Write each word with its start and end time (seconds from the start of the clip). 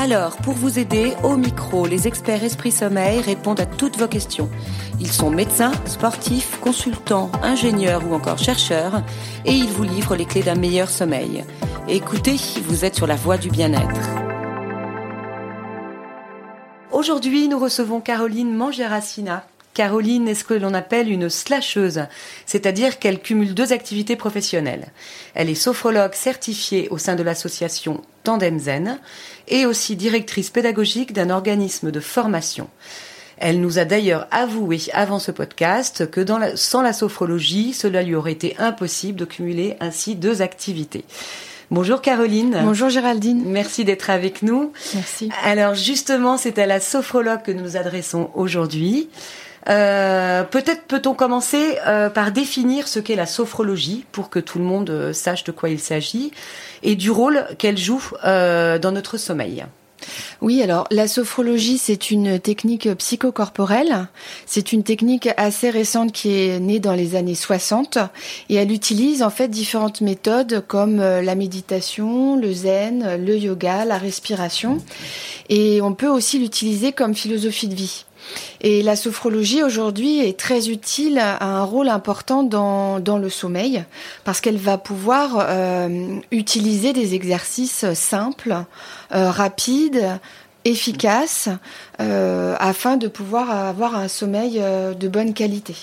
Alors, 0.00 0.36
pour 0.36 0.54
vous 0.54 0.78
aider, 0.78 1.14
au 1.24 1.36
micro, 1.36 1.84
les 1.84 2.06
experts 2.06 2.44
Esprit 2.44 2.70
Sommeil 2.70 3.20
répondent 3.20 3.58
à 3.58 3.66
toutes 3.66 3.98
vos 3.98 4.06
questions. 4.06 4.48
Ils 5.00 5.10
sont 5.10 5.28
médecins, 5.28 5.72
sportifs, 5.86 6.60
consultants, 6.60 7.32
ingénieurs 7.42 8.08
ou 8.08 8.14
encore 8.14 8.38
chercheurs 8.38 9.02
et 9.44 9.50
ils 9.50 9.66
vous 9.66 9.82
livrent 9.82 10.14
les 10.14 10.24
clés 10.24 10.44
d'un 10.44 10.54
meilleur 10.54 10.88
sommeil. 10.88 11.44
Écoutez, 11.88 12.36
vous 12.68 12.84
êtes 12.84 12.94
sur 12.94 13.08
la 13.08 13.16
voie 13.16 13.38
du 13.38 13.50
bien-être. 13.50 14.08
Aujourd'hui, 16.92 17.48
nous 17.48 17.58
recevons 17.58 18.00
Caroline 18.00 18.54
Mangeracina. 18.54 19.48
Caroline 19.78 20.26
est 20.26 20.34
ce 20.34 20.42
que 20.42 20.54
l'on 20.54 20.74
appelle 20.74 21.08
une 21.08 21.30
slasheuse, 21.30 22.00
c'est-à-dire 22.46 22.98
qu'elle 22.98 23.20
cumule 23.20 23.54
deux 23.54 23.72
activités 23.72 24.16
professionnelles. 24.16 24.88
Elle 25.36 25.48
est 25.48 25.54
sophrologue 25.54 26.14
certifiée 26.14 26.88
au 26.90 26.98
sein 26.98 27.14
de 27.14 27.22
l'association 27.22 28.02
Tandem 28.24 28.58
Zen 28.58 28.98
et 29.46 29.66
aussi 29.66 29.94
directrice 29.94 30.50
pédagogique 30.50 31.12
d'un 31.12 31.30
organisme 31.30 31.92
de 31.92 32.00
formation. 32.00 32.68
Elle 33.36 33.60
nous 33.60 33.78
a 33.78 33.84
d'ailleurs 33.84 34.26
avoué 34.32 34.80
avant 34.94 35.20
ce 35.20 35.30
podcast 35.30 36.10
que 36.10 36.26
sans 36.56 36.82
la 36.82 36.92
sophrologie, 36.92 37.72
cela 37.72 38.02
lui 38.02 38.16
aurait 38.16 38.32
été 38.32 38.56
impossible 38.58 39.16
de 39.16 39.26
cumuler 39.26 39.76
ainsi 39.78 40.16
deux 40.16 40.42
activités. 40.42 41.04
Bonjour 41.70 42.02
Caroline. 42.02 42.58
Bonjour 42.64 42.88
Géraldine. 42.88 43.44
Merci 43.46 43.84
d'être 43.84 44.10
avec 44.10 44.42
nous. 44.42 44.72
Merci. 44.96 45.28
Alors 45.44 45.74
justement, 45.74 46.36
c'est 46.36 46.58
à 46.58 46.66
la 46.66 46.80
sophrologue 46.80 47.42
que 47.42 47.52
nous 47.52 47.62
nous 47.62 47.76
adressons 47.76 48.30
aujourd'hui. 48.34 49.08
Euh, 49.68 50.44
peut-être 50.44 50.82
peut-on 50.84 51.14
commencer 51.14 51.78
euh, 51.86 52.08
par 52.08 52.32
définir 52.32 52.88
ce 52.88 53.00
qu'est 53.00 53.16
la 53.16 53.26
sophrologie 53.26 54.04
pour 54.12 54.30
que 54.30 54.38
tout 54.38 54.58
le 54.58 54.64
monde 54.64 54.88
euh, 54.90 55.12
sache 55.12 55.44
de 55.44 55.52
quoi 55.52 55.68
il 55.68 55.80
s'agit 55.80 56.32
et 56.82 56.94
du 56.94 57.10
rôle 57.10 57.44
qu'elle 57.58 57.76
joue 57.76 58.02
dans 58.22 58.92
notre 58.92 59.16
sommeil. 59.16 59.64
Oui, 60.40 60.62
alors 60.62 60.86
la 60.92 61.08
sophrologie, 61.08 61.76
c'est 61.76 62.12
une 62.12 62.38
technique 62.38 62.88
psychocorporelle. 62.94 64.06
C'est 64.46 64.72
une 64.72 64.84
technique 64.84 65.28
assez 65.36 65.70
récente 65.70 66.12
qui 66.12 66.36
est 66.36 66.60
née 66.60 66.78
dans 66.78 66.94
les 66.94 67.16
années 67.16 67.34
60 67.34 67.98
et 68.48 68.54
elle 68.54 68.70
utilise 68.70 69.24
en 69.24 69.30
fait 69.30 69.48
différentes 69.48 70.00
méthodes 70.00 70.64
comme 70.68 70.98
la 70.98 71.34
méditation, 71.34 72.36
le 72.36 72.52
zen, 72.52 73.16
le 73.16 73.36
yoga, 73.36 73.84
la 73.84 73.98
respiration. 73.98 74.78
Et 75.48 75.82
on 75.82 75.94
peut 75.94 76.08
aussi 76.08 76.38
l'utiliser 76.38 76.92
comme 76.92 77.16
philosophie 77.16 77.66
de 77.66 77.74
vie. 77.74 78.04
Et 78.60 78.82
la 78.82 78.96
sophrologie 78.96 79.62
aujourd'hui 79.62 80.20
est 80.20 80.38
très 80.38 80.68
utile, 80.68 81.18
a 81.18 81.44
un 81.44 81.64
rôle 81.64 81.88
important 81.88 82.42
dans, 82.42 83.18
le 83.18 83.28
sommeil, 83.30 83.84
parce 84.24 84.40
qu'elle 84.40 84.56
va 84.56 84.78
pouvoir 84.78 85.36
euh, 85.38 86.18
utiliser 86.30 86.92
des 86.92 87.14
exercices 87.14 87.92
simples, 87.94 88.56
euh, 89.14 89.30
rapides, 89.30 90.18
efficaces, 90.64 91.48
euh, 92.00 92.56
afin 92.58 92.96
de 92.96 93.08
pouvoir 93.08 93.50
avoir 93.50 93.94
un 93.94 94.08
sommeil 94.08 94.60
de 94.98 95.08
bonne 95.08 95.34
qualité. 95.34 95.76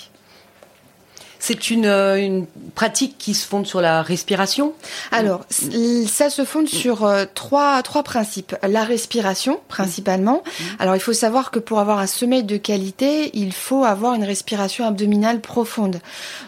C'est 1.46 1.70
une, 1.70 1.86
euh, 1.86 2.16
une, 2.16 2.44
pratique 2.74 3.18
qui 3.18 3.32
se 3.32 3.46
fonde 3.46 3.68
sur 3.68 3.80
la 3.80 4.02
respiration 4.02 4.74
Alors, 5.12 5.46
ça 5.48 6.28
se 6.28 6.44
fonde 6.44 6.68
sur 6.68 7.04
euh, 7.04 7.24
trois, 7.34 7.80
trois 7.84 8.02
principes. 8.02 8.56
La 8.68 8.82
respiration, 8.82 9.60
principalement. 9.68 10.42
Alors, 10.80 10.96
il 10.96 11.00
faut 11.00 11.12
savoir 11.12 11.52
que 11.52 11.60
pour 11.60 11.78
avoir 11.78 12.00
un 12.00 12.08
sommeil 12.08 12.42
de 12.42 12.56
qualité, 12.56 13.30
il 13.32 13.52
faut 13.52 13.84
avoir 13.84 14.14
une 14.14 14.24
respiration 14.24 14.84
abdominale 14.86 15.40
profonde. 15.40 16.00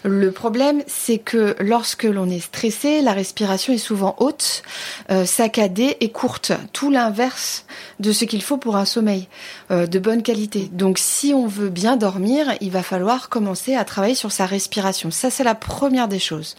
Le 0.03 0.33
problème, 0.33 0.83
c'est 0.89 1.19
que 1.19 1.55
lorsque 1.61 2.03
l'on 2.03 2.29
est 2.29 2.41
stressé, 2.41 3.01
la 3.01 3.13
respiration 3.13 3.73
est 3.73 3.79
souvent 3.79 4.17
haute, 4.19 4.65
euh, 5.13 5.25
saccadée 5.25 5.97
et 6.01 6.11
courte. 6.11 6.53
Tout 6.73 6.91
l'inverse 6.91 7.65
de 8.01 8.11
ce 8.11 8.25
qu'il 8.25 8.43
faut 8.43 8.57
pour 8.57 8.77
un 8.77 8.85
sommeil 8.85 9.29
de 9.71 9.99
bonne 9.99 10.23
qualité. 10.23 10.71
Donc, 10.73 10.99
si 10.99 11.35
on 11.35 11.47
veut 11.47 11.69
bien 11.69 11.97
dormir, 11.97 12.55
il 12.61 12.71
va 12.71 12.83
falloir 12.83 13.29
commencer 13.29 13.77
à 13.77 13.85
travailler 13.85 14.15
sur 14.15 14.33
sa 14.33 14.47
respiration 14.47 14.88
ça, 14.93 15.31
c'est 15.31 15.45
la 15.45 15.55
première 15.55 16.09
des 16.09 16.19
choses. 16.19 16.57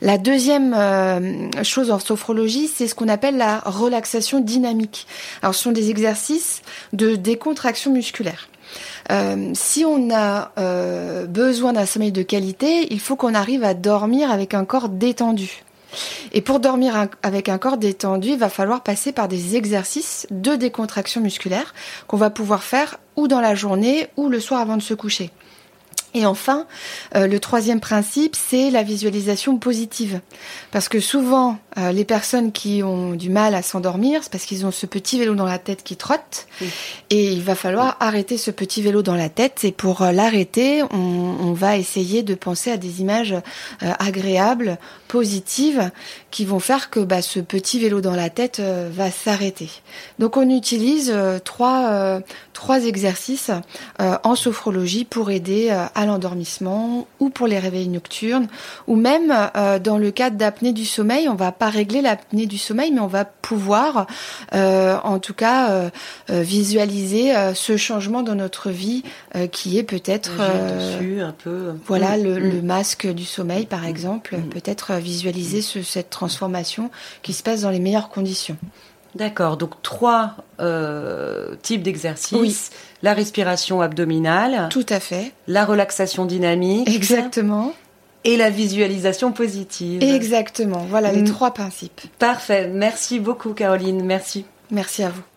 La 0.00 0.18
deuxième 0.18 0.74
euh, 0.74 1.62
chose 1.62 1.90
en 1.90 1.98
sophrologie, 1.98 2.68
c'est 2.68 2.86
ce 2.86 2.94
qu'on 2.94 3.08
appelle 3.08 3.36
la 3.36 3.60
relaxation 3.60 4.40
dynamique. 4.40 5.06
Alors, 5.42 5.54
ce 5.54 5.62
sont 5.62 5.72
des 5.72 5.90
exercices 5.90 6.62
de 6.92 7.16
décontraction 7.16 7.92
musculaire. 7.92 8.48
Euh, 9.10 9.50
si 9.54 9.84
on 9.84 10.10
a 10.12 10.52
euh, 10.58 11.26
besoin 11.26 11.72
d'un 11.72 11.86
sommeil 11.86 12.12
de 12.12 12.22
qualité, 12.22 12.92
il 12.92 13.00
faut 13.00 13.16
qu'on 13.16 13.34
arrive 13.34 13.64
à 13.64 13.74
dormir 13.74 14.30
avec 14.30 14.54
un 14.54 14.64
corps 14.64 14.88
détendu. 14.88 15.62
Et 16.32 16.40
pour 16.40 16.60
dormir 16.60 17.08
avec 17.22 17.48
un 17.48 17.58
corps 17.58 17.78
détendu, 17.78 18.30
il 18.30 18.38
va 18.38 18.48
falloir 18.48 18.82
passer 18.82 19.12
par 19.12 19.28
des 19.28 19.56
exercices 19.56 20.26
de 20.30 20.54
décontraction 20.54 21.20
musculaire 21.20 21.74
qu'on 22.06 22.16
va 22.16 22.30
pouvoir 22.30 22.62
faire 22.62 22.98
ou 23.14 23.28
dans 23.28 23.40
la 23.40 23.54
journée 23.54 24.08
ou 24.16 24.28
le 24.28 24.40
soir 24.40 24.60
avant 24.60 24.76
de 24.76 24.82
se 24.82 24.94
coucher. 24.94 25.30
Et 26.16 26.24
enfin, 26.24 26.66
euh, 27.14 27.26
le 27.26 27.38
troisième 27.38 27.78
principe, 27.78 28.34
c'est 28.36 28.70
la 28.70 28.82
visualisation 28.82 29.58
positive. 29.58 30.20
Parce 30.70 30.88
que 30.88 30.98
souvent, 30.98 31.58
euh, 31.78 31.92
les 31.92 32.04
personnes 32.04 32.52
qui 32.52 32.82
ont 32.82 33.12
du 33.12 33.30
mal 33.30 33.54
à 33.54 33.62
s'endormir, 33.62 34.20
c'est 34.22 34.32
parce 34.32 34.44
qu'ils 34.44 34.66
ont 34.66 34.70
ce 34.70 34.86
petit 34.86 35.18
vélo 35.18 35.34
dans 35.34 35.44
la 35.44 35.58
tête 35.58 35.82
qui 35.82 35.96
trotte. 35.96 36.46
Et 37.10 37.32
il 37.32 37.42
va 37.42 37.54
falloir 37.54 37.96
arrêter 38.00 38.38
ce 38.38 38.50
petit 38.50 38.82
vélo 38.82 39.02
dans 39.02 39.14
la 39.14 39.28
tête. 39.28 39.64
Et 39.64 39.72
pour 39.72 40.02
euh, 40.02 40.12
l'arrêter, 40.12 40.82
on, 40.90 41.52
va 41.56 41.78
essayer 41.78 42.22
de 42.22 42.34
penser 42.34 42.70
à 42.70 42.76
des 42.76 43.00
images 43.00 43.34
agréables, 43.80 44.76
positives, 45.08 45.90
qui 46.30 46.44
vont 46.44 46.58
faire 46.58 46.90
que 46.90 47.00
bah, 47.00 47.22
ce 47.22 47.40
petit 47.40 47.78
vélo 47.78 48.02
dans 48.02 48.14
la 48.14 48.28
tête 48.28 48.60
va 48.60 49.10
s'arrêter. 49.10 49.70
Donc 50.18 50.36
on 50.36 50.50
utilise 50.50 51.14
trois, 51.44 52.20
trois 52.52 52.84
exercices 52.84 53.50
en 53.98 54.34
sophrologie 54.34 55.06
pour 55.06 55.30
aider 55.30 55.70
à 55.70 56.04
l'endormissement 56.04 57.06
ou 57.20 57.30
pour 57.30 57.46
les 57.46 57.58
réveils 57.58 57.88
nocturnes 57.88 58.48
ou 58.86 58.96
même 58.96 59.32
euh, 59.56 59.78
dans 59.78 59.98
le 59.98 60.10
cadre 60.10 60.36
d'apnée 60.36 60.72
du 60.72 60.84
sommeil, 60.84 61.28
on 61.28 61.34
va 61.34 61.52
pas 61.52 61.65
régler 61.70 62.02
l'apnée 62.02 62.46
du 62.46 62.58
sommeil 62.58 62.92
mais 62.92 63.00
on 63.00 63.06
va 63.06 63.24
pouvoir 63.24 64.06
euh, 64.54 64.96
en 65.02 65.18
tout 65.18 65.34
cas 65.34 65.70
euh, 65.70 65.90
visualiser 66.28 67.34
ce 67.54 67.76
changement 67.76 68.22
dans 68.22 68.34
notre 68.34 68.70
vie 68.70 69.02
qui 69.52 69.78
est 69.78 69.82
peut-être 69.82 70.40
un 70.40 71.32
peu 71.32 71.74
voilà 71.86 72.16
mm, 72.16 72.22
le, 72.22 72.34
mm. 72.34 72.50
le, 72.50 72.62
masque 72.62 73.06
du 73.06 73.24
sommeil 73.24 73.66
par 73.66 73.82
mm, 73.82 73.86
exemple, 73.86 74.36
peut-être 74.50 74.94
visualiser 74.94 75.62
ce, 75.62 75.82
cette 75.82 76.10
transformation 76.10 76.90
qui 77.22 77.32
se 77.32 77.42
passe 77.42 77.62
dans 77.62 77.70
les 77.70 77.80
meilleures 77.80 78.08
conditions. 78.08 78.56
D'accord, 79.14 79.56
donc 79.56 79.82
trois 79.82 80.36
types 81.62 81.82
d'exercices 81.82 82.70
la 83.02 83.14
respiration 83.14 83.80
abdominale. 83.80 84.68
Tout 84.70 84.86
à 84.88 85.00
fait. 85.00 85.32
La 85.46 85.64
relaxation 85.64 86.24
dynamique. 86.24 86.88
Exactement. 86.88 87.72
Et 88.26 88.36
la 88.36 88.50
visualisation 88.50 89.32
positive. 89.32 90.02
Exactement. 90.02 90.86
Voilà 90.90 91.12
les 91.12 91.22
mm. 91.22 91.26
trois 91.26 91.52
principes. 91.52 92.00
Parfait. 92.18 92.68
Merci 92.68 93.20
beaucoup, 93.20 93.52
Caroline. 93.54 94.04
Merci. 94.04 94.44
Merci 94.70 95.04
à 95.04 95.10
vous. 95.10 95.35